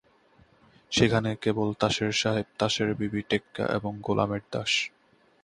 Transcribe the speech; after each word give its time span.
সেখানে 0.91 1.29
কেবল 1.35 1.69
তাসের 1.73 2.11
সাহেব, 2.13 2.47
তাসের 2.59 2.89
বিবি, 2.93 3.21
টেক্কা 3.29 3.65
এবং 3.77 3.91
গোলামের 4.01 4.43
বাস। 4.53 4.71